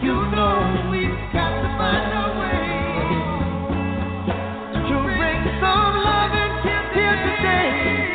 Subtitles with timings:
[0.00, 0.54] You know
[0.90, 2.62] we've got to find a way
[4.88, 6.54] to bring some loving
[6.94, 7.70] here today.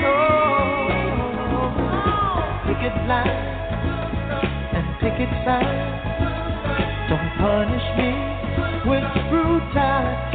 [0.07, 0.87] Oh,
[2.67, 3.39] picket line
[4.71, 5.75] and picket sign.
[7.09, 8.09] Don't punish me
[8.89, 10.34] with brutality.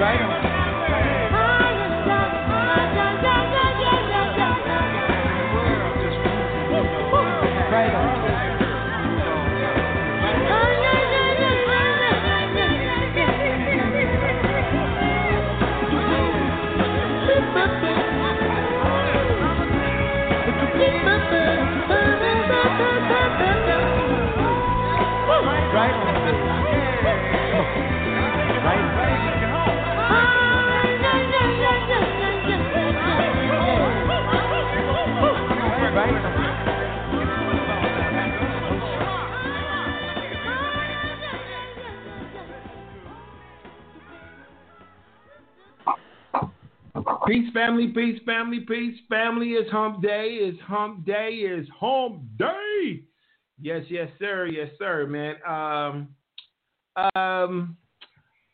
[0.00, 0.40] Right.
[28.64, 29.09] Right
[47.60, 49.48] family, peace, family, peace, family.
[49.50, 50.38] It's hump day.
[50.40, 51.40] It's hump day.
[51.42, 53.02] It's hump day.
[53.60, 54.46] Yes, yes, sir.
[54.46, 55.36] Yes, sir, man.
[55.46, 56.08] Um,
[57.14, 57.76] um,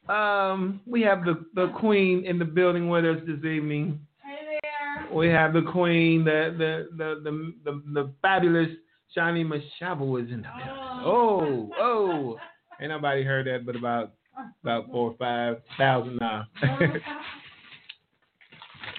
[0.08, 4.00] um, we have the, the queen in the building with us this evening.
[4.24, 5.16] Hey there.
[5.16, 8.68] We have the queen, the the the the, the, the fabulous
[9.16, 11.04] Shani Mashavo is in the building.
[11.04, 12.38] Oh, oh.
[12.80, 14.14] Ain't nobody heard that but about
[14.62, 16.46] about four or five thousand now.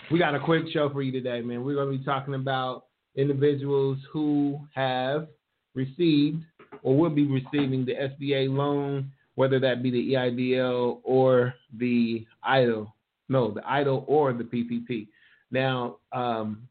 [0.09, 1.63] we got a quick show for you today, man.
[1.63, 5.27] We're gonna be talking about individuals who have
[5.74, 6.44] received
[6.81, 12.92] or will be receiving the SBA loan, whether that be the EIDL or the EIDL.
[13.30, 15.07] No, the EIDL or the PPP.
[15.51, 16.68] Now, um,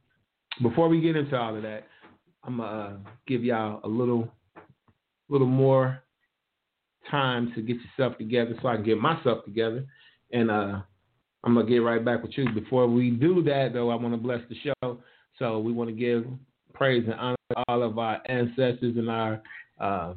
[0.62, 1.86] before we get into all of that,
[2.44, 4.30] I'm gonna uh, give y'all a little,
[5.28, 6.02] little more
[7.10, 9.84] time to get yourself together, so I can get myself together,
[10.32, 10.80] and uh,
[11.46, 12.50] I'm gonna get right back with you.
[12.52, 14.98] Before we do that, though, I want to bless the show.
[15.38, 16.26] So we want to give
[16.74, 19.40] praise and honor to all of our ancestors and our
[19.80, 20.14] uh,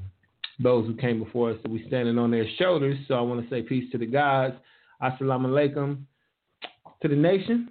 [0.60, 1.58] those who came before us.
[1.64, 2.98] So we standing on their shoulders.
[3.08, 4.56] So I want to say peace to the gods.
[5.04, 6.00] Assalamu alaikum
[7.04, 7.70] to the nation.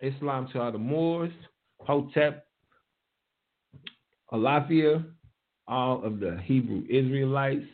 [0.00, 1.32] Islam to all the Moors.
[1.80, 2.46] Hotep.
[4.32, 5.04] Alafia.
[5.66, 7.66] All of the Hebrew Israelites.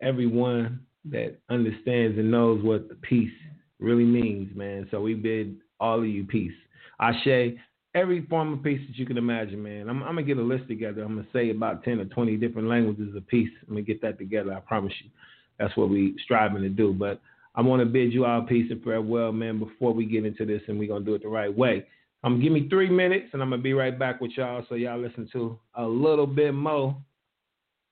[0.00, 3.30] Everyone that understands and knows what the peace
[3.78, 4.88] really means, man.
[4.90, 6.52] So we bid all of you peace.
[7.00, 7.56] Ashe,
[7.94, 9.88] every form of peace that you can imagine, man.
[9.88, 11.02] I'm, I'm, gonna get a list together.
[11.02, 13.50] I'm gonna say about ten or twenty different languages of peace.
[13.62, 14.52] I'm gonna get that together.
[14.52, 15.10] I promise you.
[15.58, 16.92] That's what we're striving to do.
[16.92, 17.20] But
[17.54, 19.58] I want to bid you all peace and farewell, man.
[19.58, 21.86] Before we get into this, and we're gonna do it the right way.
[22.22, 24.64] I'm um, give me three minutes, and I'm gonna be right back with y'all.
[24.68, 26.96] So y'all listen to a little bit more.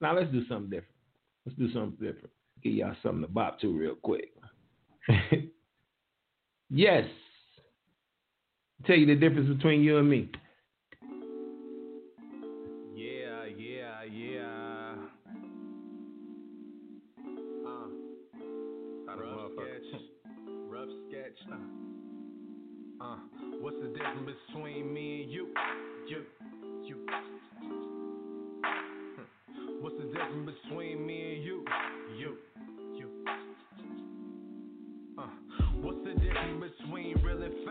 [0.00, 0.96] Now let's do something different.
[1.46, 2.30] Let's do something different.
[2.62, 4.32] Give y'all something to bop to real quick.
[6.70, 7.04] yes
[8.86, 10.30] tell you the difference between you and me.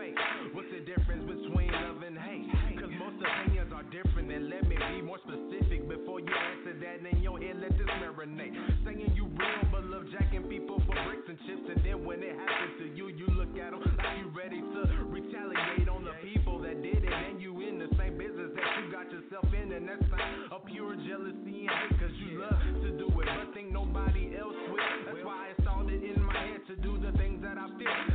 [0.04, 0.18] Fake?
[0.52, 2.48] What's the difference between love and hate?
[2.78, 7.04] Cause most opinions are different, and let me be more specific before you answer that.
[7.04, 8.54] In your head, let this marinate.
[8.84, 12.36] Saying you real, but love jacking people for bricks and chips, and then when it
[12.36, 16.60] happens to you, you look at them like you ready to retaliate on the people
[16.60, 19.88] that did it, and you in the same business that you got yourself in, and
[19.88, 23.72] that's not a pure jealousy and hate, cause you love to do it, but think
[23.72, 24.80] nobody else will.
[25.06, 28.13] That's why I started in my head to do the things that I feel.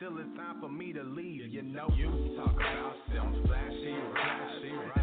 [0.00, 1.52] Till it's time for me to leave.
[1.52, 4.99] You know, you talk about some flashy, flashy,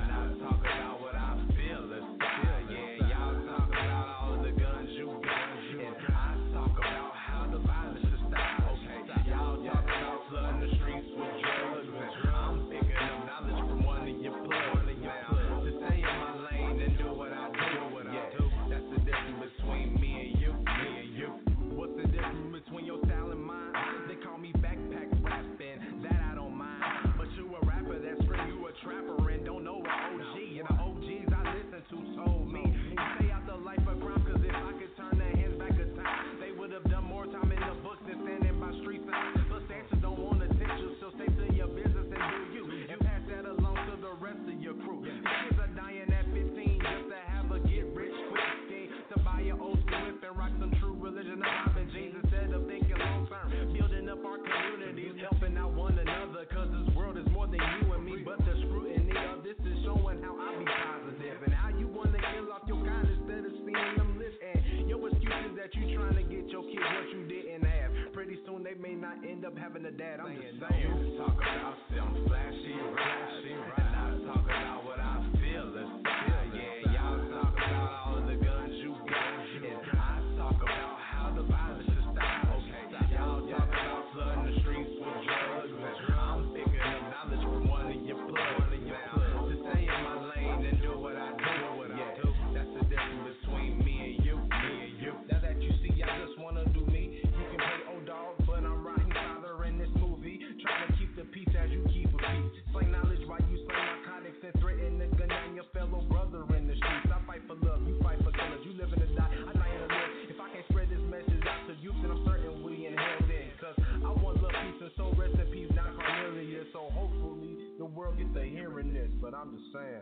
[119.77, 120.01] saying,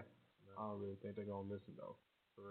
[0.56, 1.96] I don't really think they're gonna listen though.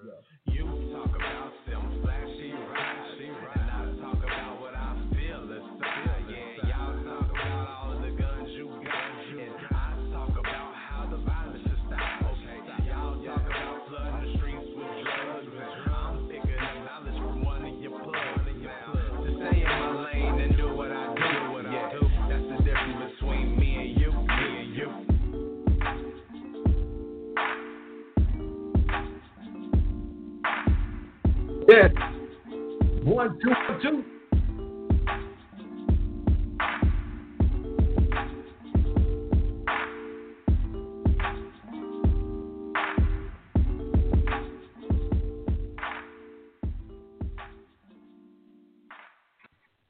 [0.04, 0.21] Yeah.
[0.52, 5.45] You talk about some flashy, flashy, and I talk about what I feel.
[5.45, 11.19] Yeah, y'all talk about all the guns you got, and I talk about how the
[11.19, 11.43] violence
[31.75, 33.50] One, two,
[33.83, 34.04] two.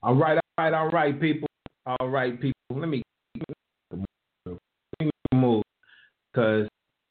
[0.03, 1.47] All right, all right, all right, people.
[1.85, 2.55] All right, people.
[2.71, 3.03] Let me
[5.35, 5.63] move
[6.33, 6.67] because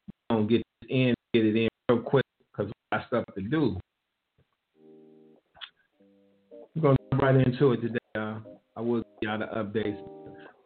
[0.08, 3.40] we don't get this in, get it in real quick because I got stuff to
[3.40, 3.78] do.
[7.54, 7.98] Into it today.
[8.16, 8.38] Uh,
[8.76, 9.98] I will give y'all the updates.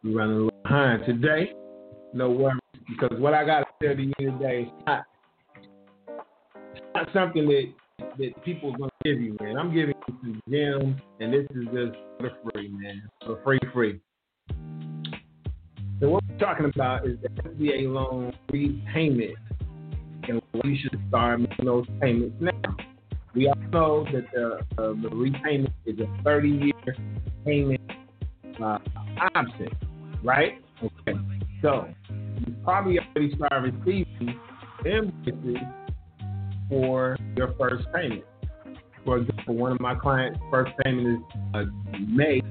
[0.03, 1.51] We're running a little behind today.
[2.13, 5.05] No worries, because what I got to tell you today is not,
[6.73, 7.73] it's not something that
[8.17, 9.57] that people are gonna give you, man.
[9.57, 13.09] I'm giving you some gems, and this is just for free, man.
[13.25, 13.99] For free, free.
[15.99, 19.35] So what we're talking about is the SBA loan repayment,
[20.29, 22.51] and we should start making those payments now.
[23.35, 26.95] We all know that the, uh, the repayment is a 30-year
[27.45, 27.81] payment
[28.61, 28.79] uh,
[29.35, 29.69] option,
[30.23, 30.61] right?
[30.83, 31.19] Okay.
[31.61, 34.39] So you probably already started receiving
[34.85, 35.57] invoices
[36.69, 38.23] for your first payment.
[39.05, 41.63] For example, one of my clients' first payment is uh,
[42.07, 42.41] May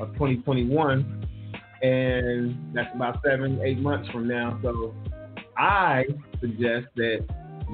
[0.00, 1.26] of 2021,
[1.82, 4.58] and that's about seven, eight months from now.
[4.62, 4.94] So
[5.56, 6.04] I
[6.40, 7.24] suggest that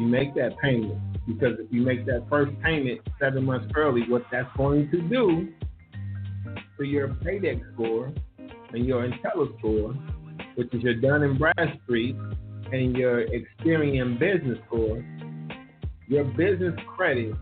[0.01, 4.23] you make that payment because if you make that first payment seven months early, what
[4.33, 5.49] that's going to do
[6.77, 8.13] for your paydex score
[8.73, 9.95] and your Intelliscore,
[10.57, 12.17] which is your Dun and Bradstreet
[12.73, 15.05] and your Experian business score,
[16.09, 17.35] your business credit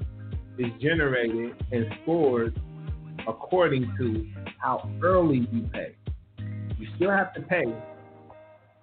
[0.58, 2.60] is generated and scored
[3.28, 4.26] according to
[4.60, 5.94] how early you pay.
[6.78, 7.64] You still have to pay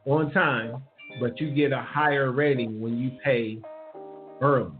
[0.05, 0.81] on time,
[1.19, 3.59] but you get a higher rating when you pay
[4.41, 4.71] early.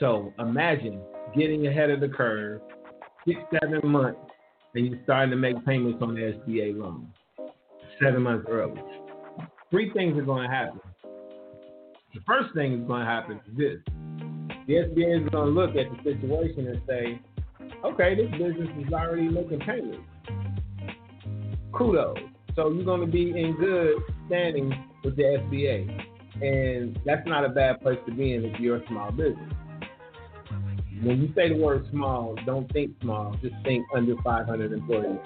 [0.00, 1.00] So imagine
[1.36, 2.60] getting ahead of the curve,
[3.26, 4.20] six, seven months,
[4.74, 7.08] and you're starting to make payments on the SBA loan
[8.02, 8.80] seven months early.
[9.70, 10.80] Three things are going to happen.
[12.14, 13.78] The first thing that's going to happen is this
[14.66, 17.20] the SBA is going to look at the situation and say,
[17.84, 19.98] okay, this business is already making payments.
[21.72, 22.16] Kudos.
[22.54, 24.72] So you're going to be in good standing
[25.06, 26.04] with the SBA.
[26.42, 29.52] And that's not a bad place to be in if you're a small business.
[31.02, 35.18] When you say the word small, don't think small, just think under 500 employees.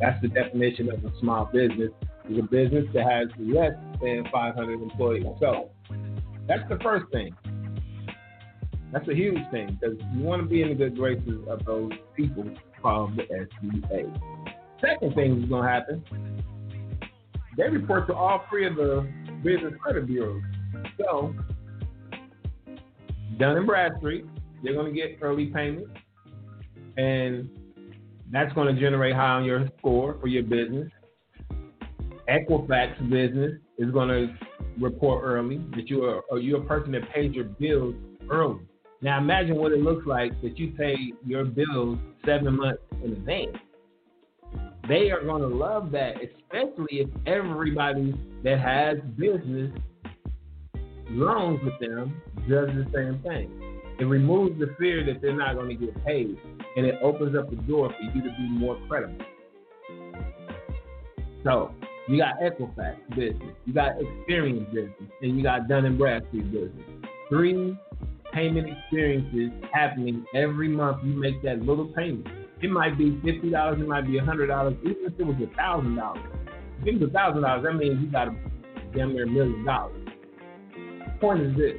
[0.00, 1.90] That's the definition of a small business.
[2.24, 5.26] It's a business that has less than 500 employees.
[5.40, 5.70] So
[6.48, 7.34] that's the first thing.
[8.92, 11.92] That's a huge thing because you want to be in the good graces of those
[12.16, 12.44] people
[12.80, 14.20] called the SBA.
[14.80, 16.04] Second thing is going to happen.
[17.58, 19.06] They report to all three of the
[19.42, 20.42] business credit bureaus.
[20.98, 21.34] So,
[23.38, 24.24] Dun and Bradstreet,
[24.62, 25.90] they're going to get early payments,
[26.96, 27.48] and
[28.32, 30.90] that's going to generate high on your score for your business.
[32.28, 34.34] Equifax business is going to
[34.80, 37.94] report early that you are you're a person that pays your bills
[38.30, 38.60] early.
[39.00, 43.56] Now imagine what it looks like that you pay your bills seven months in advance.
[44.88, 49.70] They are going to love that, especially if everybody that has business
[51.10, 53.80] loans with them does the same thing.
[53.98, 56.38] It removes the fear that they're not going to get paid,
[56.76, 59.24] and it opens up the door for you to be more credible.
[61.44, 61.74] So
[62.08, 66.86] you got Equifax business, you got Experian business, and you got Dun and Bradstreet business.
[67.28, 67.76] Three
[68.32, 71.04] payment experiences happening every month.
[71.04, 72.26] You make that little payment.
[72.60, 75.54] It might be fifty dollars, it might be hundred dollars, even if it was a
[75.56, 76.24] thousand dollars.
[76.82, 78.36] If it was a thousand dollars, that means you got a
[78.94, 79.96] damn near a million dollars.
[81.20, 81.76] Point is this: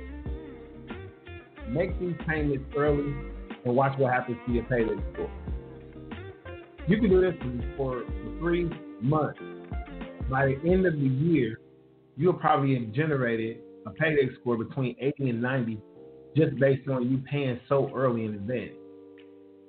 [1.69, 3.13] make these payments early
[3.65, 5.29] and watch what happens to your paydex score.
[6.87, 7.35] You can do this
[7.77, 8.69] for, for three
[9.01, 9.39] months.
[10.29, 11.59] By the end of the year,
[12.17, 15.79] you'll probably have generated a paydex score between 80 and 90
[16.35, 18.73] just based on you paying so early in advance,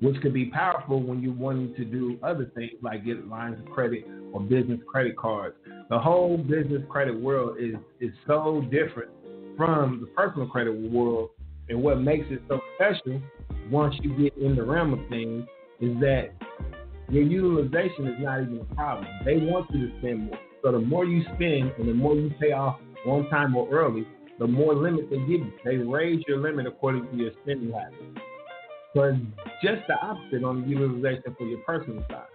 [0.00, 3.70] which could be powerful when you're wanting to do other things like get lines of
[3.72, 5.56] credit or business credit cards.
[5.90, 9.10] The whole business credit world is, is so different
[9.56, 11.30] from the personal credit world.
[11.68, 13.20] And what makes it so special
[13.70, 15.44] once you get in the realm of things
[15.80, 16.30] is that
[17.10, 19.06] your utilization is not even a problem.
[19.24, 20.38] They want you to spend more.
[20.62, 24.06] So the more you spend and the more you pay off on time or early,
[24.38, 25.52] the more limit they give you.
[25.64, 28.19] They raise your limit according to your spending habits.
[28.94, 29.16] It's
[29.62, 32.26] just the opposite on the utilization for your personal side.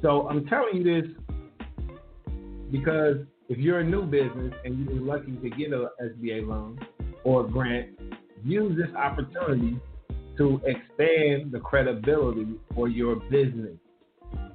[0.00, 1.10] So I'm telling you this
[2.70, 6.78] because if you're a new business and you're lucky to get a SBA loan
[7.24, 7.90] or a grant,
[8.44, 9.78] use this opportunity
[10.38, 13.76] to expand the credibility for your business,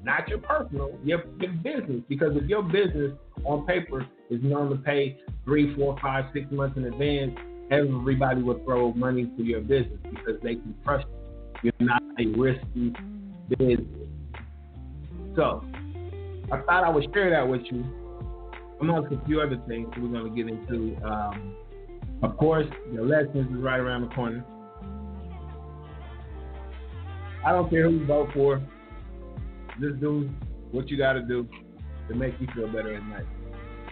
[0.03, 2.01] not your personal, your, your business.
[2.09, 3.13] Because if your business
[3.45, 7.37] on paper is known to pay three, four, five, six months in advance,
[7.69, 11.16] everybody will throw money to your business because they can trust you.
[11.67, 12.93] You're not a risky
[13.49, 13.81] business.
[15.35, 15.65] So
[16.49, 17.83] I thought I would share that with you,
[18.79, 20.95] amongst a few other things we're going to get into.
[21.05, 21.55] Um,
[22.23, 24.45] of course, the elections is right around the corner.
[27.45, 28.61] I don't care who you vote for.
[29.81, 30.29] Just do
[30.71, 31.49] what you got to do
[32.07, 33.25] to make you feel better at night.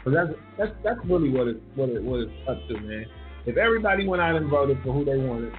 [0.06, 3.06] So that's that's that's really what it what it what it's up to, man.
[3.46, 5.52] If everybody went out and voted for who they wanted,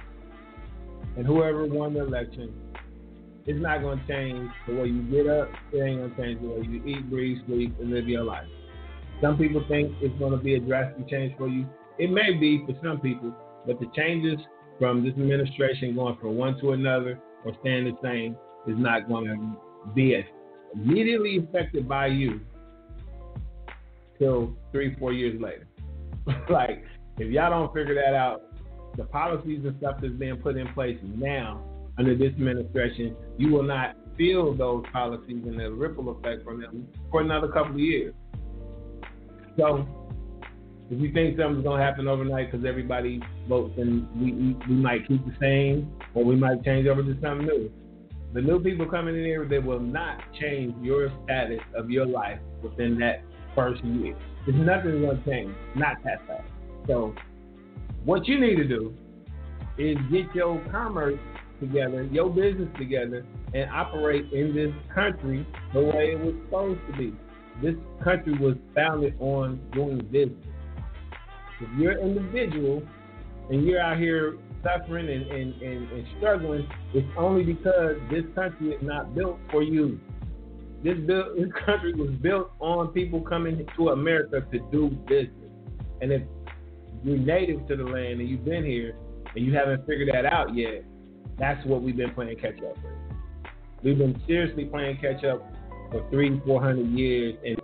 [1.17, 2.53] and whoever won the election,
[3.47, 5.49] it's not going to change the way you get up.
[5.73, 8.47] It ain't going to change the way you eat, breathe, sleep, and live your life.
[9.21, 11.67] Some people think it's going to be a drastic change for you.
[11.97, 13.33] It may be for some people,
[13.65, 14.37] but the changes
[14.77, 19.25] from this administration going from one to another or staying the same is not going
[19.25, 20.23] to be
[20.75, 22.41] immediately affected by you
[24.19, 25.67] till three, four years later.
[26.49, 26.83] like,
[27.17, 28.43] if y'all don't figure that out,
[28.97, 31.63] the policies and stuff that's being put in place now
[31.97, 36.87] under this administration, you will not feel those policies and the ripple effect from them
[37.11, 38.13] for another couple of years.
[39.57, 39.87] So,
[40.89, 45.07] if you think something's gonna happen overnight because everybody votes, and we, we we might
[45.07, 47.71] keep the same, or we might change over to something new.
[48.33, 52.39] The new people coming in here, they will not change your status of your life
[52.61, 53.21] within that
[53.55, 54.15] first year.
[54.45, 56.47] There's nothing gonna change, not that fast.
[56.87, 57.13] So,
[58.07, 58.93] what you need to do
[59.77, 61.19] is get your commerce
[61.59, 66.97] together, your business together, and operate in this country the way it was supposed to
[66.97, 67.13] be.
[67.61, 70.37] This country was founded on doing business.
[71.59, 72.81] If you're an individual
[73.49, 78.69] and you're out here suffering and, and, and, and struggling, it's only because this country
[78.69, 79.99] is not built for you.
[80.81, 85.33] This, build, this country was built on people coming to America to do business.
[85.99, 86.21] And if
[87.03, 88.95] you're native to the land and you've been here
[89.35, 90.83] and you haven't figured that out yet,
[91.37, 92.93] that's what we've been playing catch up with.
[93.83, 95.45] We've been seriously playing catch up
[95.91, 97.61] for three, four hundred years, and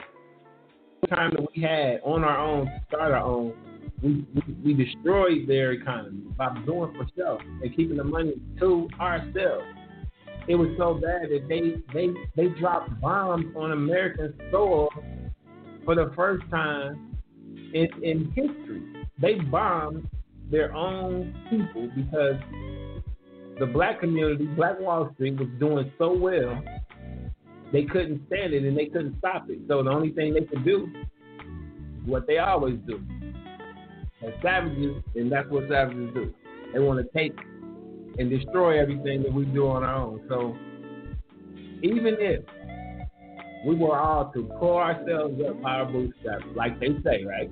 [1.01, 3.53] the time that we had on our own to start our own,
[4.01, 8.87] we, we, we destroyed their economy by doing for self and keeping the money to
[8.99, 9.65] ourselves.
[10.47, 14.89] It was so bad that they they they dropped bombs on American soil
[15.85, 17.17] for the first time
[17.73, 19.02] in in history.
[19.23, 20.05] They bombed
[20.51, 22.35] their own people because
[23.57, 26.61] the black community, Black Wall Street, was doing so well,
[27.71, 29.59] they couldn't stand it and they couldn't stop it.
[29.69, 33.01] So the only thing they could do is what they always do.
[34.27, 36.33] As savages, and that's what savages do.
[36.73, 37.37] They want to take
[38.19, 40.21] and destroy everything that we do on our own.
[40.27, 40.53] So
[41.81, 42.43] even if
[43.65, 47.49] we were all to pull ourselves up by our bootstraps, like they say, right?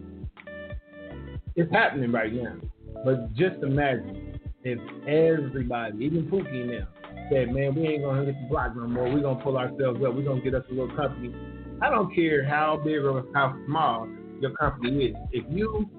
[1.56, 2.56] It's happening right now.
[3.04, 6.88] But just imagine if everybody, even Pookie now,
[7.30, 9.06] said, man, we ain't gonna hit the block no more.
[9.06, 10.14] We're gonna pull ourselves up.
[10.16, 11.34] We're gonna get us a little company.
[11.82, 14.08] I don't care how big or how small
[14.40, 15.16] your company is.
[15.32, 15.90] If you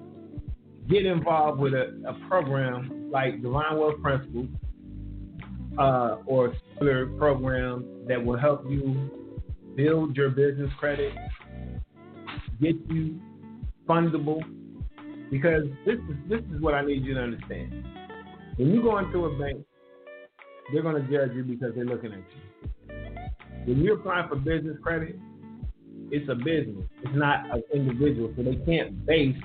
[0.89, 4.47] get involved with a, a program like Divine Wealth Principles
[5.77, 9.09] uh, or similar programs that will help you
[9.75, 11.13] build your business credit,
[12.61, 13.19] get you
[13.87, 14.41] fundable,
[15.33, 17.83] because this is this is what I need you to understand.
[18.57, 19.65] When you go into a bank,
[20.71, 22.95] they're going to judge you because they're looking at you.
[23.65, 25.17] When you're applying for business credit,
[26.11, 26.85] it's a business.
[27.01, 28.31] It's not an individual.
[28.37, 29.35] So they can't base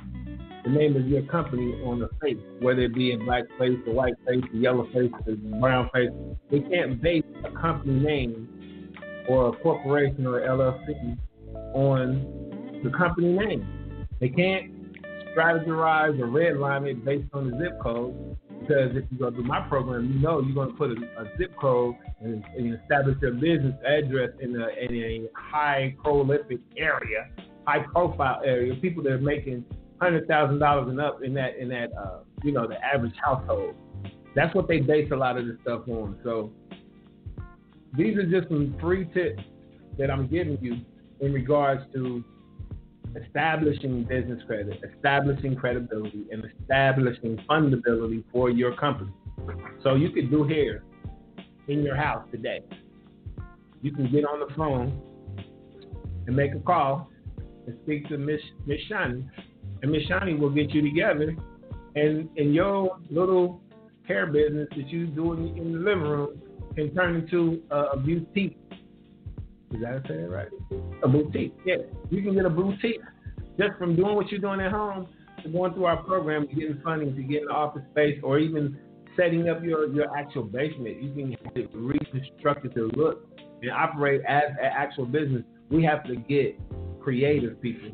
[0.65, 3.91] the name of your company on the face, whether it be a black face, a
[3.91, 6.11] white face, a yellow face, a brown face.
[6.51, 8.93] They can't base a company name
[9.27, 11.17] or a corporation or LLC
[11.73, 14.07] on the company name.
[14.21, 14.78] They can't
[15.35, 19.61] strategize or redline it based on the zip code because if you go through my
[19.69, 23.33] program, you know you're going to put a, a zip code and, and, establish your
[23.33, 27.29] business address in a, in a high prolific area,
[27.67, 28.75] high profile area.
[28.75, 29.65] People that are making
[30.01, 33.75] hundred thousand dollars and up in that in that uh, you know the average household.
[34.35, 36.19] That's what they base a lot of this stuff on.
[36.23, 36.53] So
[37.97, 39.43] these are just some free tips
[39.99, 40.77] that I'm giving you
[41.21, 42.23] in regards to
[43.17, 49.13] establishing business credit, establishing credibility, and establishing fundability for your company.
[49.83, 50.83] So you could do here
[51.69, 52.61] in your house today.
[53.83, 55.01] You can get on the phone
[56.27, 57.09] and make a call
[57.67, 59.29] and speak to Miss Miss Shani,
[59.83, 61.37] and Miss Shani will get you together,
[61.95, 63.61] and and your little
[64.07, 66.43] hair business that you do in, in the living room
[66.75, 68.57] can turn into a, a boutique.
[69.73, 70.49] Is that say it right?
[71.03, 71.55] A boutique.
[71.65, 71.77] Yeah,
[72.11, 73.01] you can get a boutique
[73.59, 75.09] just from doing what you're doing at home
[75.43, 78.79] to going through our program, to getting funding, to getting office space, or even
[79.17, 81.03] setting up your, your actual basement.
[81.03, 83.29] You can get it reconstructed to look
[83.61, 85.43] and operate as an actual business.
[85.71, 86.59] We have to get
[87.01, 87.91] creative people.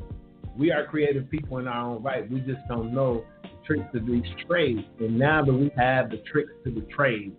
[0.56, 2.30] We are creative people in our own right.
[2.30, 4.84] We just don't know the tricks of these trades.
[5.00, 7.32] And now that we have the tricks to the trade,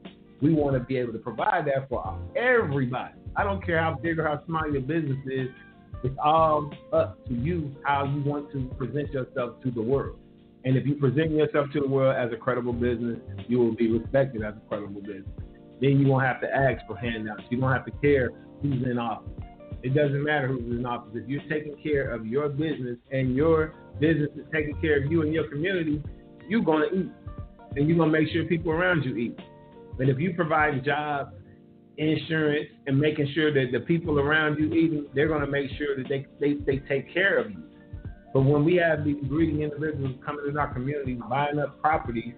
[0.46, 3.16] we want to be able to provide that for everybody.
[3.36, 5.48] I don't care how big or how small your business is.
[6.04, 10.20] It's all up to you how you want to present yourself to the world.
[10.64, 13.92] And if you present yourself to the world as a credible business, you will be
[13.92, 15.26] respected as a credible business.
[15.82, 17.44] Then you won't have to ask for handouts.
[17.50, 18.30] You don't have to care
[18.62, 19.28] who's in office.
[19.82, 21.10] It doesn't matter who's in office.
[21.16, 25.24] If you're taking care of your business and your business is taking care of you
[25.24, 26.04] and your community,
[26.48, 27.12] you're going to eat.
[27.76, 29.40] And you're going to make sure people around you eat.
[29.98, 31.34] But if you provide jobs,
[31.98, 35.96] insurance, and making sure that the people around you eating, they're going to make sure
[35.96, 37.64] that they, they, they take care of you.
[38.34, 42.34] But when we have these greedy individuals coming in our community, buying up properties,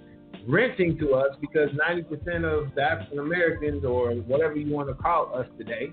[0.48, 5.34] renting to us, because 90% of the African Americans, or whatever you want to call
[5.34, 5.92] us today,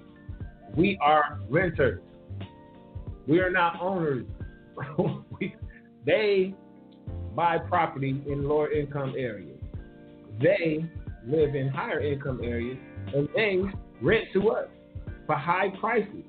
[0.77, 2.01] we are renters.
[3.27, 4.27] We are not owners.
[6.07, 6.55] they
[7.35, 9.59] buy property in lower income areas.
[10.41, 10.85] They
[11.27, 12.79] live in higher income areas
[13.15, 13.61] and they
[14.03, 14.69] rent to us
[15.27, 16.25] for high prices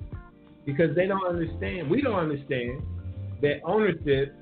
[0.64, 1.88] because they don't understand.
[1.90, 2.82] We don't understand
[3.42, 4.34] that ownership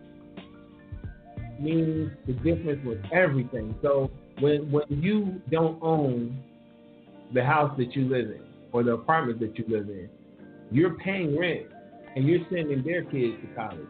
[1.61, 3.75] means the difference with everything.
[3.83, 6.43] So when when you don't own
[7.33, 10.09] the house that you live in or the apartment that you live in,
[10.71, 11.67] you're paying rent
[12.17, 13.87] and you're sending their kids to college.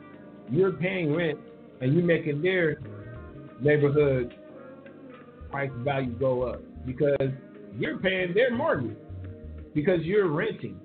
[0.51, 1.39] You're paying rent
[1.81, 2.81] and you're making their
[3.61, 4.35] neighborhood
[5.55, 7.31] price value go up because
[7.79, 8.97] you're paying their mortgage
[9.73, 10.81] because you're renting.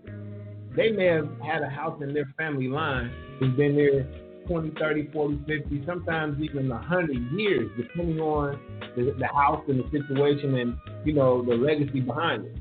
[0.78, 4.04] They may have had a house in their family line who's been there
[4.48, 8.60] 20, 30, 40, 50, sometimes even 100 years, depending on
[8.96, 12.56] the, the house and the situation and, you know, the legacy behind it.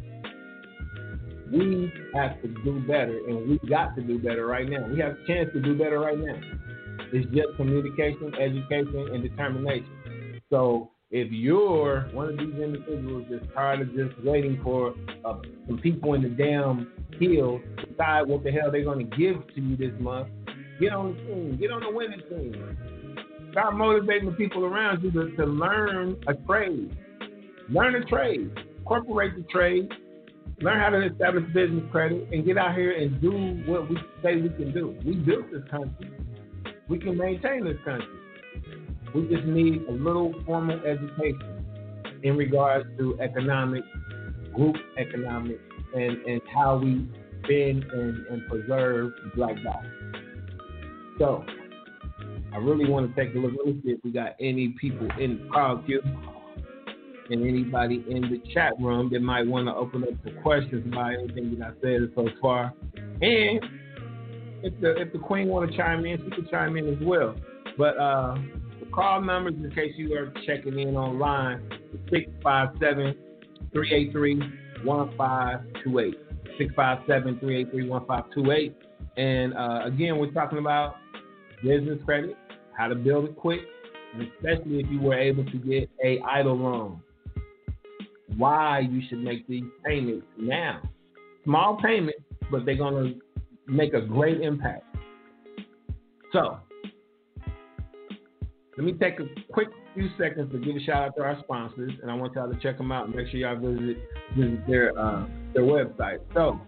[1.53, 4.87] We have to do better, and we got to do better right now.
[4.89, 6.41] We have a chance to do better right now.
[7.13, 10.41] It's just communication, education, and determination.
[10.51, 14.95] So if you're one of these individuals that's tired of just waiting for
[15.25, 19.17] uh, some people in the damn hill to decide what the hell they're going to
[19.17, 20.29] give to you this month,
[20.79, 21.57] get on the team.
[21.59, 22.77] Get on the winning team.
[23.53, 26.95] Start motivating the people around you to, to learn a trade.
[27.71, 28.51] Learn a trade.
[28.79, 29.91] Incorporate the trade.
[30.61, 33.31] Learn how to establish business credit and get out here and do
[33.71, 34.95] what we say we can do.
[35.07, 36.11] We built this country.
[36.89, 38.09] We can maintain this country.
[39.15, 41.65] We just need a little formal education
[42.23, 43.87] in regards to economics,
[44.55, 45.61] group economics,
[45.95, 47.09] and, and how we
[47.45, 49.87] spend and, and preserve black dollars.
[51.19, 51.45] So,
[52.53, 53.53] I really want to take a look.
[53.57, 56.03] Let me see if we got any people in the crowd queue
[57.31, 61.13] and anybody in the chat room that might want to open up some questions about
[61.13, 62.73] anything that I said so far.
[63.21, 63.61] And
[64.63, 67.37] if the if the queen want to chime in, she can chime in as well.
[67.77, 68.37] But uh,
[68.99, 71.63] call numbers in case you are checking in online
[72.11, 73.15] 657
[73.73, 74.41] 383
[74.85, 76.15] 1528.
[76.59, 78.77] 657 383 1528.
[79.17, 80.97] And uh, again, we're talking about
[81.63, 82.37] business credit,
[82.77, 83.61] how to build it quick,
[84.15, 87.01] and especially if you were able to get a EIDL loan.
[88.37, 90.83] Why you should make these payments now.
[91.45, 92.19] Small payments,
[92.51, 94.85] but they're going to make a great impact.
[96.33, 96.59] So,
[98.79, 101.91] let me take a quick few seconds to give a shout out to our sponsors,
[102.01, 103.99] and I want y'all to check them out and make sure y'all visit,
[104.37, 106.21] visit their uh, their website.
[106.33, 106.61] So,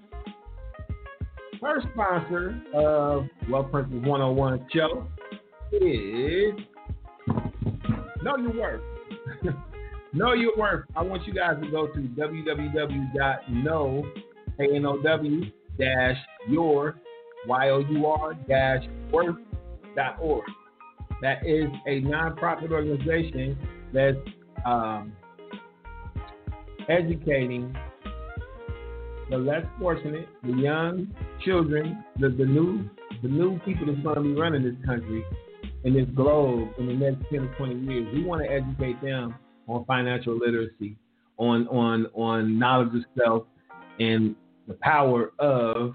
[1.61, 5.07] first sponsor of Wealth Principles 101 show
[5.70, 6.55] is
[8.25, 8.83] Know Your Worth.
[10.12, 10.87] know Your Worth.
[10.96, 14.03] I want you guys to go to www.know,
[14.59, 15.44] K-N-O-W,
[15.79, 16.16] dash
[16.49, 16.96] your,
[17.46, 20.44] Y-O-U-R, dash worth.org
[21.22, 23.59] that is a nonprofit organization
[23.92, 24.16] that's
[24.66, 25.12] um,
[26.88, 27.74] educating
[29.30, 32.88] the less fortunate, the young children, the, the new
[33.22, 35.22] the new people that's going to be running this country
[35.85, 38.14] and this globe in the next 10 or 20 years.
[38.14, 39.35] We want to educate them
[39.68, 40.96] on financial literacy,
[41.37, 43.44] on on on knowledge of self,
[43.98, 44.35] and
[44.66, 45.94] the power of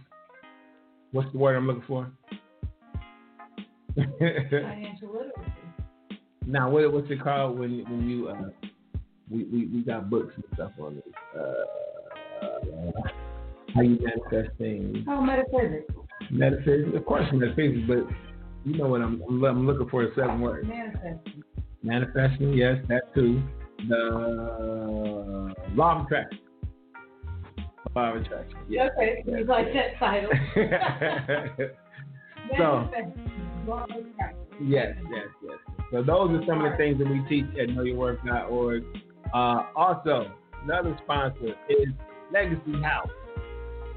[1.12, 2.12] what's the word I'm looking for?
[3.96, 5.52] Financial literacy.
[6.46, 8.50] Now, what, what's it called when when you uh,
[9.32, 11.04] we, we, we got books and stuff on this.
[11.38, 12.92] Uh,
[13.74, 14.98] how you manifest things.
[15.08, 15.92] Oh, metaphysics.
[16.32, 18.08] Metaphysics, of course, metaphysics, but
[18.64, 20.68] you know what I'm, I'm looking for a seven word.
[20.68, 21.44] Manifesting.
[21.84, 23.42] Manifesting, yes, that too.
[23.88, 26.40] The law of attraction.
[27.96, 28.58] Law of attraction.
[28.70, 28.92] Yes.
[28.98, 30.32] Okay, you like that title.
[32.60, 32.88] So-
[34.62, 35.58] Yes, yes, yes.
[35.92, 38.84] So those are some of the things that we teach at knowyourworth.org.
[39.34, 40.32] Uh, also,
[40.64, 41.90] another sponsor is
[42.32, 43.10] Legacy House,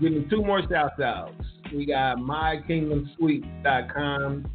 [0.00, 1.32] Give me two more shout outs.
[1.72, 4.50] We got mykingdomsweets.com.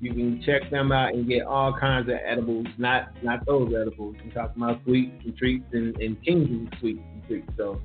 [0.00, 4.16] You can check them out and get all kinds of edibles, not not those edibles.
[4.22, 7.48] I'm talking about sweets and treats and, and kingdom sweets and treats.
[7.56, 7.80] So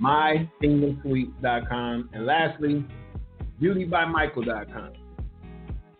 [0.00, 2.10] mykingdomsweets.com.
[2.12, 2.84] And lastly,
[3.60, 4.92] beautybymichael.com.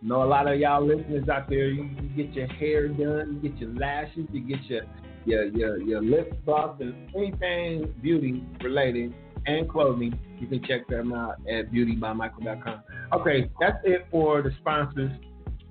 [0.01, 3.59] Know a lot of y'all listeners out there, you, get your hair done, you get
[3.59, 4.83] your lashes, you get your
[5.25, 9.15] your your, your lips buffed and anything beauty related
[9.47, 12.81] and clothing, you can check them out at beautybymichael.com.
[13.13, 15.11] Okay, that's it for the sponsors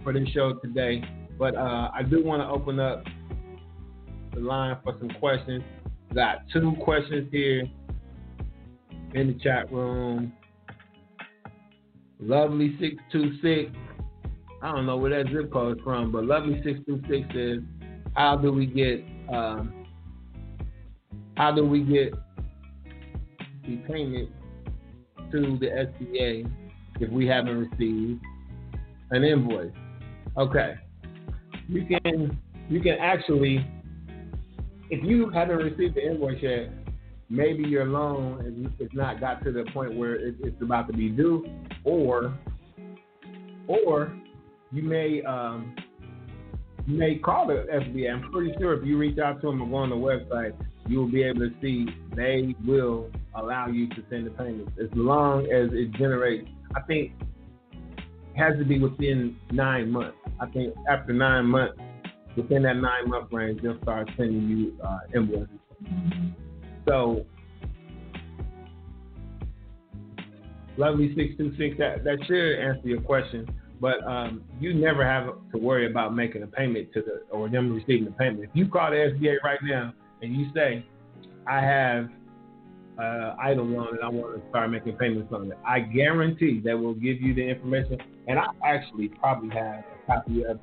[0.03, 1.03] for this show today.
[1.39, 3.05] But uh, I do want to open up
[4.33, 5.63] the line for some questions.
[6.15, 7.65] Got two questions here
[9.15, 10.33] in the chat room.
[12.21, 13.71] Lovely six two six.
[14.63, 17.59] I don't know where that zip code is from, but Lovely six two six says,
[18.15, 19.05] "How do we get?
[19.33, 19.87] Um,
[21.37, 22.15] how do we get
[23.67, 24.31] the payment
[25.33, 26.51] to the SBA
[27.01, 28.23] if we haven't received
[29.11, 29.73] an invoice?"
[30.37, 30.75] Okay,
[31.69, 33.67] you can you can actually,
[34.91, 36.71] if you haven't received the invoice yet,
[37.29, 41.09] maybe your loan has not got to the point where it, it's about to be
[41.09, 41.47] due,
[41.85, 42.39] or
[43.67, 44.17] or
[44.73, 45.75] you may um,
[46.87, 48.13] you may call the SBA.
[48.13, 50.55] I'm pretty sure if you reach out to them or go on the website,
[50.87, 54.89] you will be able to see they will allow you to send the payments as
[54.95, 56.49] long as it generates.
[56.75, 57.13] I think
[58.37, 60.17] has to be within nine months.
[60.41, 61.79] I think after nine months,
[62.37, 65.49] within that nine month range, they'll start sending you uh, invoices.
[66.87, 67.25] So,
[70.77, 71.77] lovely six two six.
[71.79, 73.49] That that should answer your question.
[73.81, 77.75] But um, you never have to worry about making a payment to the or them
[77.75, 78.45] receiving the payment.
[78.45, 79.93] If you call the SBA right now
[80.23, 80.85] and you say,
[81.47, 82.09] "I have
[82.99, 86.75] uh, EIDL loan and I want to start making payments on it," I guarantee they
[86.75, 87.99] will give you the information.
[88.27, 90.61] And I actually probably have a copy of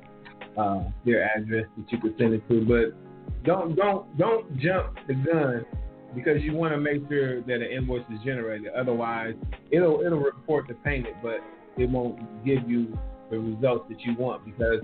[0.56, 2.64] uh, their address that you could send it to.
[2.64, 5.64] But don't don't don't jump the gun
[6.14, 8.68] because you want to make sure that an invoice is generated.
[8.74, 9.34] Otherwise,
[9.70, 11.40] it'll it'll report the payment, but
[11.76, 12.96] it won't give you
[13.30, 14.44] the results that you want.
[14.44, 14.80] Because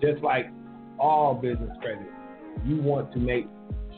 [0.00, 0.46] just like
[0.98, 2.06] all business credit,
[2.64, 3.46] you want to make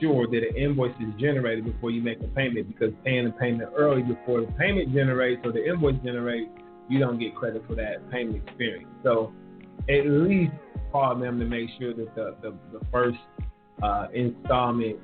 [0.01, 2.69] sure that an invoice is generated before you make a payment.
[2.69, 6.51] Because paying the payment early before the payment generates or the invoice generates,
[6.89, 8.91] you don't get credit for that payment experience.
[9.03, 9.33] So
[9.89, 10.53] at least
[10.93, 13.19] call them to make sure that the the, the first
[13.83, 14.99] uh, installment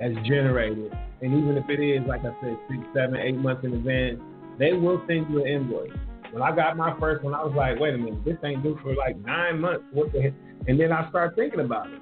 [0.00, 0.92] as generated.
[1.22, 4.20] And even if it is, like I said, six, seven, eight months in advance,
[4.58, 5.90] they will send you an invoice.
[6.32, 8.78] When I got my first one, I was like, wait a minute, this ain't due
[8.82, 9.84] for like nine months.
[9.92, 10.32] What the heck?
[10.66, 12.00] And then I started thinking about it.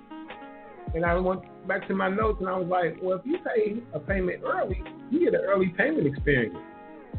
[0.95, 3.83] And I went back to my notes and I was like, well, if you pay
[3.93, 6.57] a payment early, you get an early payment experience.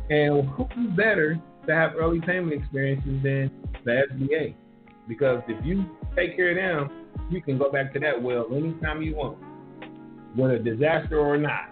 [0.09, 3.51] And who's better to have early payment experiences than
[3.86, 4.55] the SBA?
[5.07, 9.01] Because if you take care of them, you can go back to that well anytime
[9.01, 9.38] you want
[10.36, 11.69] whether disaster or not,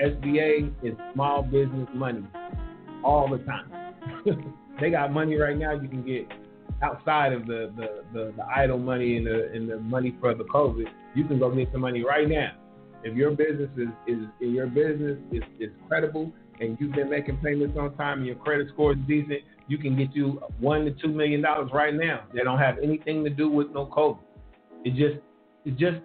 [0.00, 2.24] SBA is small business money
[3.04, 3.94] all the time.
[4.80, 6.26] they got money right now you can get
[6.82, 10.44] outside of the, the, the, the EIDL money and the and the money for the
[10.44, 10.86] COVID.
[11.14, 12.52] You can go get some money right now.
[13.02, 17.38] If your business is, is if your business is, is credible and you've been making
[17.38, 20.90] payments on time and your credit score is decent, you can get you one to
[20.92, 22.24] two million dollars right now.
[22.34, 24.18] They don't have anything to do with no COVID.
[24.84, 25.22] It just
[25.64, 25.98] it just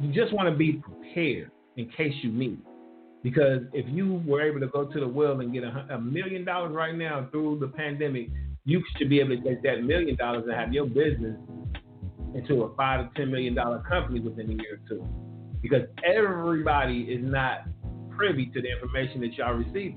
[0.00, 2.58] you just want to be prepared in case you need.
[3.22, 6.44] Because if you were able to go to the well and get a, a million
[6.44, 8.28] dollars right now through the pandemic,
[8.66, 11.36] you should be able to take that million dollars and have your business
[12.34, 15.06] into a five to ten million dollar company within a year or two,
[15.62, 17.60] because everybody is not
[18.10, 19.94] privy to the information that y'all receive.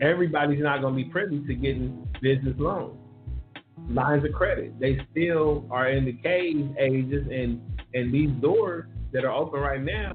[0.00, 2.98] Everybody's not going to be privy to getting business loans,
[3.88, 4.78] lines of credit.
[4.78, 7.60] They still are in the cave ages, and
[7.94, 10.12] and these doors that are open right now,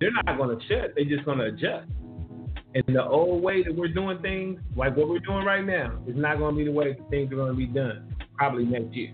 [0.00, 0.94] they're not going to shut.
[0.96, 1.90] They're just going to adjust.
[2.74, 6.14] And the old way that we're doing things, like what we're doing right now, is
[6.16, 9.12] not going to be the way things are going to be done probably next year.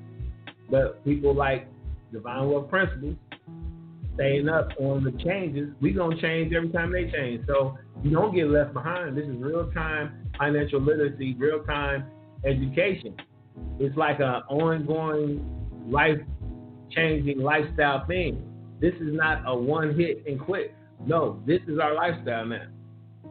[0.71, 1.69] But people like
[2.12, 3.16] Divine Wealth Principles,
[4.14, 7.47] staying up on the changes, We're going to change every time they change.
[7.47, 9.16] So you don't get left behind.
[9.16, 12.07] This is real time financial literacy, real time
[12.45, 13.14] education.
[13.79, 15.45] It's like an ongoing
[15.88, 16.19] life
[16.90, 18.42] changing lifestyle thing.
[18.81, 20.75] This is not a one hit and quit.
[21.05, 22.67] No, this is our lifestyle now.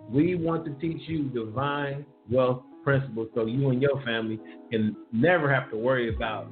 [0.10, 4.40] We want to teach you divine wealth principles so you and your family
[4.72, 6.48] can never have to worry about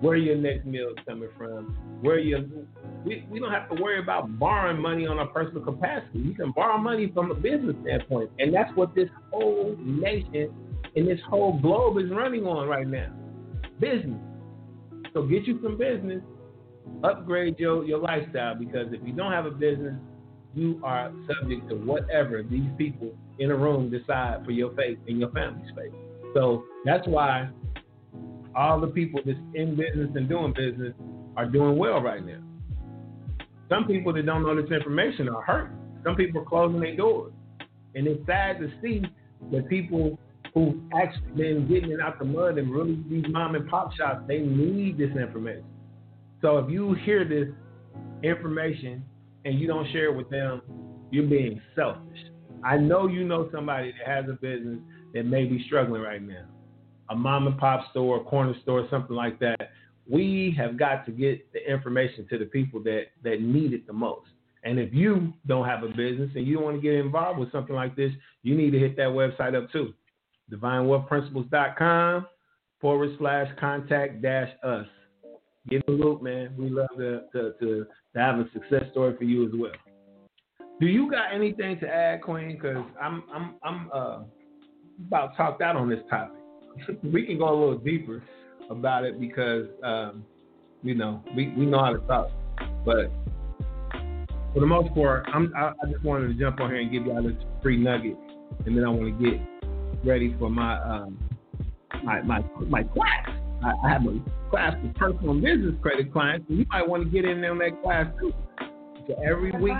[0.00, 2.66] where your next meal is coming from, where you
[3.04, 6.18] we, we don't have to worry about borrowing money on a personal capacity.
[6.18, 8.30] You can borrow money from a business standpoint.
[8.38, 10.52] And that's what this whole nation
[10.96, 13.12] and this whole globe is running on right now.
[13.80, 14.20] Business.
[15.14, 16.20] So get you some business,
[17.04, 19.94] upgrade your, your lifestyle because if you don't have a business,
[20.54, 25.18] you are subject to whatever these people in a room decide for your fate and
[25.18, 25.92] your family's fate.
[26.34, 27.48] So that's why
[28.54, 30.94] all the people that's in business and doing business
[31.36, 32.42] are doing well right now.
[33.68, 35.70] Some people that don't know this information are hurt.
[36.04, 37.32] Some people are closing their doors.
[37.94, 39.02] And it's sad to see
[39.50, 40.18] that people
[40.54, 44.24] who've actually been getting it out the mud and really these mom and pop shops,
[44.28, 45.64] they need this information.
[46.42, 47.48] So if you hear this
[48.24, 49.04] information
[49.44, 50.60] and you don't share it with them,
[51.12, 52.18] you're being selfish.
[52.64, 54.78] I know you know somebody that has a business
[55.14, 56.44] that may be struggling right now.
[57.10, 59.70] A mom and pop store, a corner store, something like that.
[60.08, 63.92] We have got to get the information to the people that, that need it the
[63.92, 64.28] most.
[64.64, 67.74] And if you don't have a business and you want to get involved with something
[67.74, 69.94] like this, you need to hit that website up too.
[70.52, 72.26] DivineWealthPrinciples.com
[72.80, 74.86] forward slash contact dash us.
[75.68, 76.54] Get in the loop, man.
[76.58, 79.72] We love to, to, to, to have a success story for you as well.
[80.80, 82.58] Do you got anything to add, Queen?
[82.60, 84.22] Because I'm I'm I'm uh,
[85.06, 86.36] about talked out on this topic.
[87.04, 88.22] we can go a little deeper
[88.68, 90.24] about it because um,
[90.82, 92.30] you know we, we know how to talk,
[92.84, 93.12] but
[94.52, 97.06] for the most part, I'm I, I just wanted to jump on here and give
[97.06, 98.16] y'all this free nugget,
[98.66, 99.40] and then I want to get
[100.04, 101.16] ready for my um,
[102.02, 103.28] my my my class.
[103.64, 104.18] I, have a
[104.50, 107.58] class for personal and business credit clients, and you might want to get in on
[107.58, 108.32] that class too.
[109.08, 109.76] So every week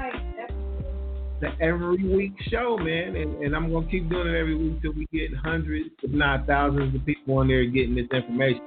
[1.42, 4.92] the every week show, man, and, and I'm gonna keep doing it every week till
[4.92, 8.62] we get hundreds, if not thousands, of people on there getting this information.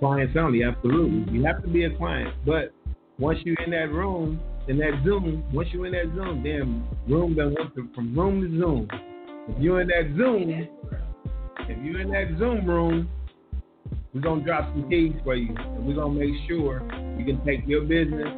[0.00, 1.32] Clients only, absolutely.
[1.32, 2.72] You have to be a client, but
[3.18, 7.36] once you're in that room, in that Zoom, once you're in that Zoom, damn room
[7.36, 8.88] done went to, from room to Zoom.
[9.48, 10.68] If you're in that Zoom,
[11.68, 13.08] if you're in that Zoom room,
[14.14, 16.82] we're gonna drop some keys for you, and we're gonna make sure
[17.18, 18.28] you can take your business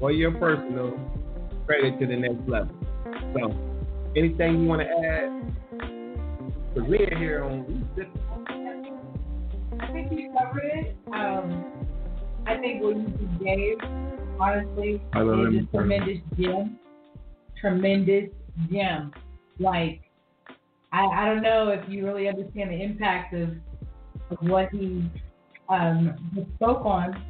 [0.00, 0.98] or your personal
[1.66, 2.74] credit to the next level.
[3.34, 3.54] So,
[4.16, 5.30] anything you want to add?
[6.72, 7.86] Because we're here on.
[9.78, 10.96] I think you covered it.
[11.12, 11.66] Um,
[12.46, 13.76] I think what you gave,
[14.40, 16.78] honestly, is a tremendous gem.
[17.60, 18.30] Tremendous
[18.70, 19.12] gem.
[19.58, 20.00] Like,
[20.92, 23.50] I, I don't know if you really understand the impact of,
[24.40, 25.10] what he
[25.68, 27.22] um, spoke on.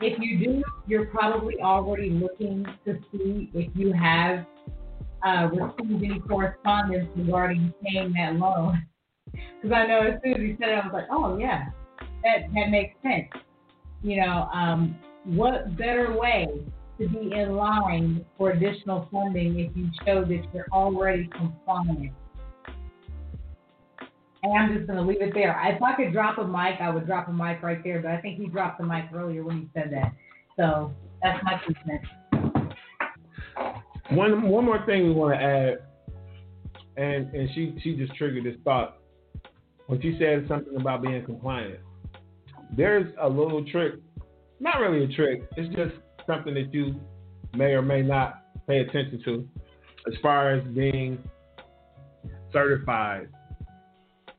[0.00, 4.44] If you do, you're probably already looking to see if you have
[5.26, 8.82] uh, received any correspondence regarding paying that loan.
[9.60, 11.66] Because I know as soon as he said it, I was like, oh yeah,
[12.22, 13.28] that that makes sense.
[14.02, 16.46] You know, um, what better way
[16.98, 22.12] to be in line for additional funding if you show that you're already compliant?
[24.52, 25.58] I'm just going to leave it there.
[25.64, 28.00] If I could drop a mic, I would drop a mic right there.
[28.00, 30.12] But I think he dropped the mic earlier when he said that.
[30.56, 30.92] So
[31.22, 32.06] that's my two cents.
[34.10, 35.78] One one more thing we want to add,
[36.96, 38.98] and and she she just triggered this thought
[39.86, 41.80] when she said something about being compliant.
[42.76, 43.94] There's a little trick,
[44.60, 45.42] not really a trick.
[45.56, 45.94] It's just
[46.26, 47.00] something that you
[47.54, 49.48] may or may not pay attention to,
[50.06, 51.18] as far as being
[52.52, 53.28] certified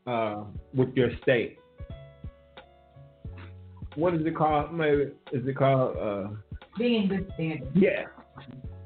[0.07, 0.43] uh,
[0.73, 1.59] with your state.
[3.95, 4.73] What is it called?
[4.73, 5.97] Maybe is it called?
[5.97, 6.27] Uh,
[6.77, 7.71] Being in good standing.
[7.75, 8.03] yeah,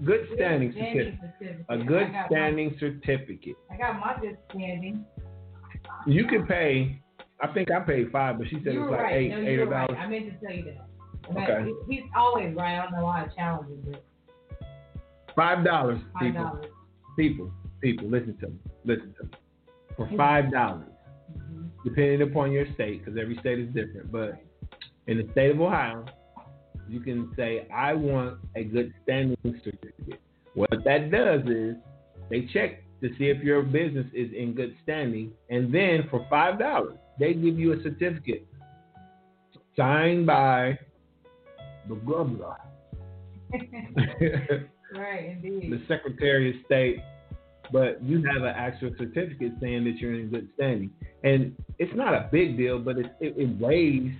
[0.05, 1.15] good standing certificate.
[1.39, 1.65] certificate.
[1.69, 3.55] A good got my- standing certificate.
[3.71, 5.05] I got my good standing.
[6.07, 7.01] You can pay
[7.41, 9.15] I think I paid five, but she said you it's like right.
[9.15, 9.71] eight, no, eight dollars.
[9.71, 9.97] right.
[9.97, 10.87] I meant to tell you that.
[11.31, 11.69] Okay.
[11.89, 12.77] he's always right.
[12.79, 13.95] I don't know why I challenge him,
[15.35, 16.65] Five dollars, five people, dollars.
[17.17, 17.51] people,
[17.81, 18.07] people.
[18.09, 18.55] Listen to me.
[18.85, 19.29] Listen to me.
[19.97, 20.87] For five dollars.
[21.83, 24.11] Depending upon your state, because every state is different.
[24.11, 24.41] But
[25.07, 26.05] in the state of Ohio,
[26.87, 30.21] you can say, I want a good standing certificate.
[30.53, 31.75] What that does is
[32.29, 36.59] they check to see if your business is in good standing, and then for five
[36.59, 38.45] dollars, they give you a certificate
[39.75, 40.77] signed by
[41.87, 42.57] the governor,
[44.95, 45.71] right, indeed.
[45.71, 46.99] the Secretary of State,
[47.71, 50.91] but you have an actual certificate saying that you're in good standing.
[51.23, 54.11] And it's not a big deal, but it, it, it weighs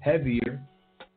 [0.00, 0.60] heavier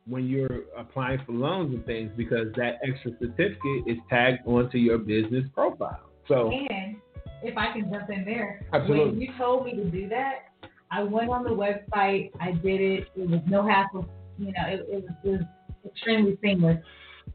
[0.06, 4.98] when you're applying for loans and things because that extra certificate is tagged onto your
[4.98, 6.10] business profile.
[6.28, 6.96] So, And
[7.42, 9.10] if I can jump in there, Absolutely.
[9.10, 10.46] when you told me to do that,
[10.90, 13.08] I went on the website, I did it.
[13.16, 14.06] It was no hassle,
[14.38, 15.40] you know, it, it, was, it was
[15.86, 16.78] extremely seamless.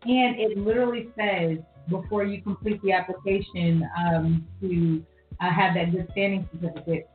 [0.04, 1.58] And it literally says
[1.90, 5.04] before you complete the application um, to
[5.40, 7.10] uh, have that good standing certificate,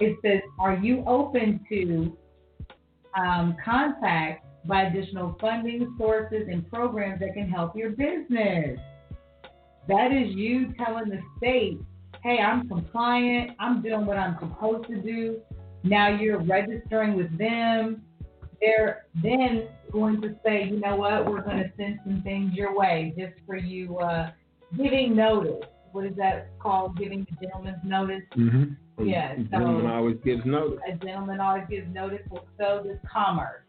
[0.00, 2.16] it says, Are you open to
[3.18, 8.78] um, contact by additional funding sources and programs that can help your business?
[9.88, 11.78] That is you telling the state,
[12.22, 15.40] hey, I'm compliant, I'm doing what I'm supposed to do.
[15.84, 18.02] Now you're registering with them.
[18.60, 22.76] They're then going to say, you know what, we're going to send some things your
[22.76, 24.30] way just for you uh,
[24.76, 25.64] giving notice.
[25.92, 26.98] What is that called?
[26.98, 28.22] Giving the gentleman's notice.
[28.36, 29.04] mm-hmm.
[29.04, 30.78] Yeah, the so- gentleman always gives notice.
[30.86, 32.20] A gentleman always gives notice.
[32.30, 33.62] Well, so does commerce.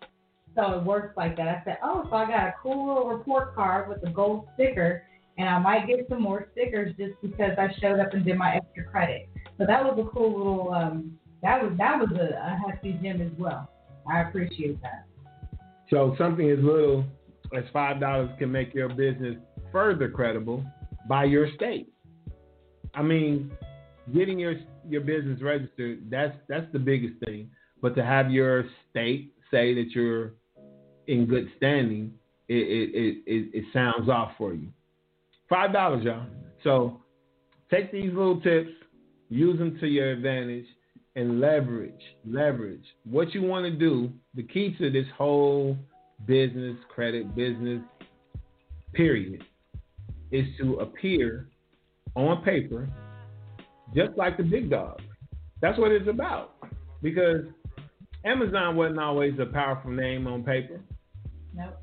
[0.55, 1.47] So it works like that.
[1.47, 5.03] I said, oh, so I got a cool little report card with a gold sticker,
[5.37, 8.55] and I might get some more stickers just because I showed up and did my
[8.55, 9.29] extra credit.
[9.57, 10.73] So that was a cool little.
[10.73, 13.69] Um, that was that was a, a hefty gem as well.
[14.11, 15.06] I appreciate that.
[15.89, 17.05] So something as little
[17.55, 19.37] as five dollars can make your business
[19.71, 20.65] further credible
[21.07, 21.91] by your state.
[22.93, 23.51] I mean,
[24.13, 24.55] getting your
[24.87, 27.49] your business registered that's that's the biggest thing.
[27.81, 30.33] But to have your state say that you're
[31.07, 32.13] in good standing,
[32.49, 34.69] it it it, it, sounds off for you.
[35.47, 36.25] Five dollars, y'all.
[36.63, 37.01] So
[37.69, 38.71] take these little tips,
[39.29, 40.65] use them to your advantage,
[41.15, 44.11] and leverage, leverage what you want to do.
[44.37, 45.75] The key to this whole
[46.27, 47.81] business, credit, business,
[48.93, 49.43] period,
[50.31, 51.47] is to appear
[52.13, 52.87] on paper
[53.95, 55.03] just like the big dogs.
[55.59, 56.53] That's what it's about.
[57.01, 57.45] Because
[58.25, 60.81] Amazon wasn't always a powerful name on paper.
[61.55, 61.81] Nope.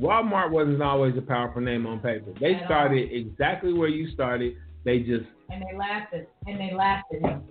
[0.00, 2.32] Walmart wasn't always a powerful name on paper.
[2.40, 2.66] They At all.
[2.68, 4.54] started exactly where you started.
[4.84, 7.42] They just And they laughed at and they laughed at him.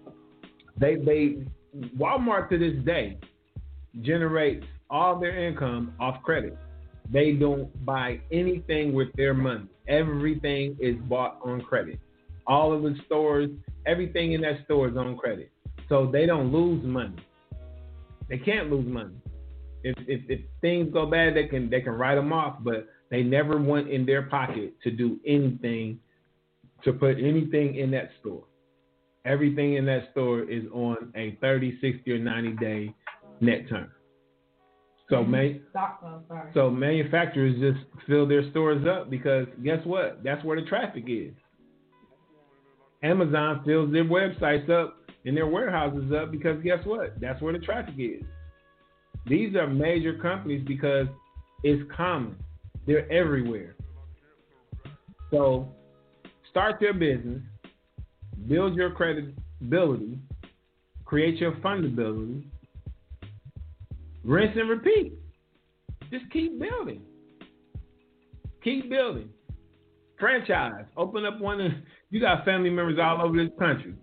[0.79, 1.39] they they
[1.97, 3.17] Walmart to this day
[4.01, 6.57] generates all their income off credit.
[7.11, 9.67] They don't buy anything with their money.
[9.87, 11.99] Everything is bought on credit.
[12.45, 13.49] All of the stores,
[13.85, 15.51] everything in that store is on credit.
[15.89, 17.15] So they don't lose money.
[18.29, 19.15] They can't lose money.
[19.83, 23.23] If, if if things go bad, they can they can write them off, but they
[23.23, 25.99] never want in their pocket to do anything
[26.83, 28.43] to put anything in that store
[29.27, 32.95] everything in that store is on a 30, 60, or 90 day
[33.39, 33.91] net term.
[35.09, 35.31] So, mm-hmm.
[35.31, 40.21] man, Stock, oh, so manufacturers just fill their stores up because guess what?
[40.23, 41.33] That's where the traffic is.
[43.03, 47.19] Amazon fills their websites up and their warehouses up because guess what?
[47.21, 48.23] That's where the traffic is.
[49.27, 51.07] These are major companies because
[51.63, 52.35] it's common.
[52.85, 53.75] They're everywhere.
[55.31, 55.69] So
[56.49, 57.41] start your business,
[58.47, 60.19] build your credibility,
[61.05, 62.45] create your fundability,
[64.27, 65.13] rinse and repeat.
[66.11, 67.01] Just keep building.
[68.63, 69.29] Keep building.
[70.19, 70.85] Franchise.
[70.95, 71.71] Open up one of
[72.09, 73.93] you got family members all over this country.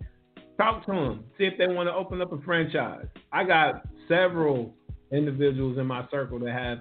[0.57, 1.23] Talk to them.
[1.37, 3.05] See if they want to open up a franchise.
[3.31, 4.73] I got several
[5.11, 6.79] individuals in my circle that have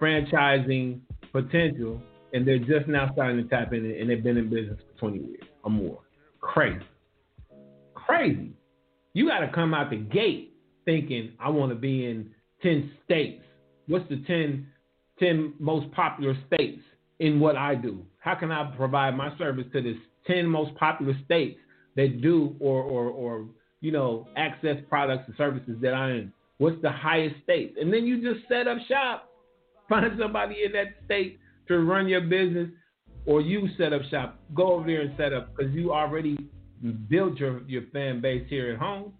[0.00, 1.00] franchising
[1.32, 2.00] potential
[2.32, 5.18] and they're just now starting to tap in and they've been in business for 20
[5.18, 6.00] years or more.
[6.40, 6.84] Crazy.
[7.94, 8.52] Crazy.
[9.12, 10.54] You got to come out the gate
[10.84, 12.30] thinking, I want to be in
[12.64, 13.44] 10 states.
[13.86, 14.66] What's the 10,
[15.20, 16.80] 10 most popular states
[17.20, 18.04] in what I do?
[18.18, 19.94] How can I provide my service to the
[20.26, 21.60] 10 most popular states
[21.94, 23.46] that do or, or, or
[23.80, 26.32] you know, access products and services that I am?
[26.58, 27.76] What's the highest state?
[27.78, 29.30] And then you just set up shop.
[29.88, 31.38] Find somebody in that state
[31.68, 32.70] to run your business
[33.26, 34.40] or you set up shop.
[34.54, 36.38] Go over there and set up because you already
[37.08, 39.12] built your, your fan base here at home.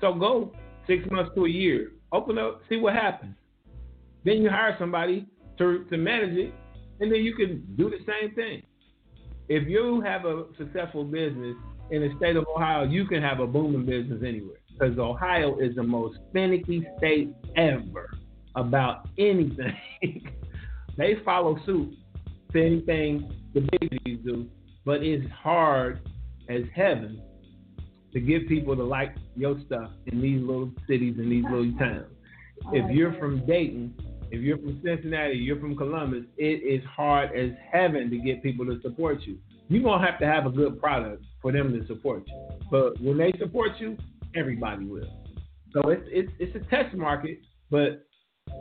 [0.00, 0.52] So go
[0.86, 1.90] six months to a year.
[2.12, 3.34] Open up, see what happens.
[4.24, 5.26] Then you hire somebody
[5.58, 6.54] to to manage it,
[7.00, 8.62] and then you can do the same thing.
[9.48, 11.56] If you have a successful business
[11.90, 15.74] in the state of Ohio, you can have a booming business anywhere because Ohio is
[15.74, 18.10] the most finicky state ever
[18.56, 19.76] about anything.
[20.96, 21.94] they follow suit
[22.52, 24.48] to anything the big cities do,
[24.84, 26.00] but it's hard
[26.48, 27.22] as heaven
[28.12, 32.06] to get people to like your stuff in these little cities and these little towns.
[32.72, 33.94] If you're from Dayton,
[34.30, 38.66] if you're from Cincinnati, you're from Columbus, it is hard as heaven to get people
[38.66, 39.38] to support you.
[39.68, 42.48] You're gonna have to have a good product for them to support you.
[42.70, 43.96] But when they support you,
[44.34, 45.08] everybody will.
[45.72, 47.38] So it's it's it's a test market,
[47.70, 48.06] but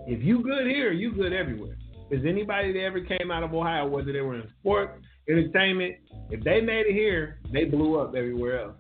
[0.06, 1.78] if you good here, you good everywhere.
[2.12, 5.96] Is anybody that ever came out of Ohio, whether they were in sports, entertainment,
[6.30, 8.76] if they made it here, they blew up everywhere else.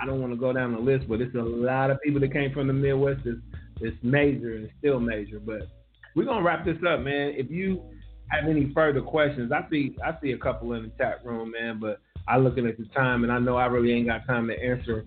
[0.00, 2.32] I don't want to go down the list, but it's a lot of people that
[2.32, 3.38] came from the Midwest It's,
[3.80, 5.40] that's major and still major.
[5.40, 5.68] But
[6.14, 7.34] we're gonna wrap this up, man.
[7.36, 7.82] If you
[8.28, 11.78] have any further questions, I see I see a couple in the chat room, man.
[11.80, 14.54] But I looking at the time, and I know I really ain't got time to
[14.54, 15.04] answer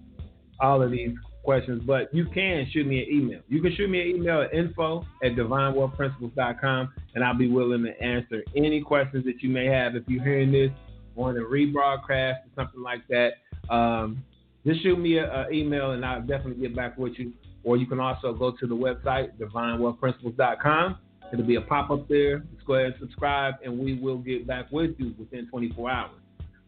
[0.60, 1.82] all of these questions.
[1.86, 3.40] But you can shoot me an email.
[3.48, 8.02] You can shoot me an email at info at divinewealthprinciples.com, and I'll be willing to
[8.02, 10.72] answer any questions that you may have if you're hearing this
[11.16, 13.34] on a rebroadcast or something like that.
[13.74, 14.24] Um,
[14.68, 17.32] just shoot me an email, and I'll definitely get back with you.
[17.64, 20.98] Or you can also go to the website, divinewealthprinciples.com.
[21.32, 22.40] It'll be a pop up there.
[22.54, 26.12] Just go ahead and subscribe, and we will get back with you within 24 hours.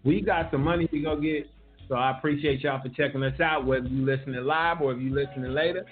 [0.03, 1.49] We got some money to go get,
[1.89, 5.13] so I appreciate y'all for checking us out, whether you listening live or if you
[5.13, 5.85] listening later.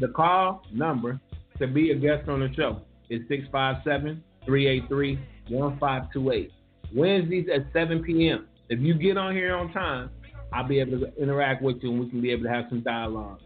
[0.00, 1.18] The call number
[1.58, 5.18] to be a guest on the show is 657 383
[5.48, 6.52] 1528.
[6.94, 8.46] Wednesdays at 7 p.m.
[8.68, 10.10] If you get on here on time,
[10.52, 12.82] I'll be able to interact with you and we can be able to have some
[12.82, 13.40] dialogue.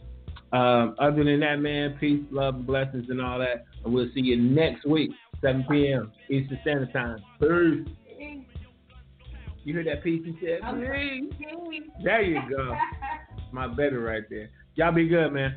[0.53, 3.65] Um, other than that, man, peace, love, blessings, and all that.
[3.85, 6.13] And we'll see you next week, 7 p.m.
[6.31, 7.19] Eastern Standard Time.
[7.41, 8.45] Peace.
[9.65, 10.61] You heard that piece he said?
[11.39, 11.83] Peace.
[12.03, 12.77] There you go.
[13.53, 14.51] My better right there.
[14.77, 15.57] Y'all be good, man.